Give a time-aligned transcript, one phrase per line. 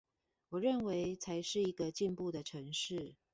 [0.49, 3.13] 我認為才是一個進步的城市